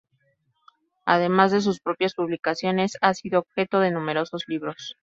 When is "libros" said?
4.47-4.95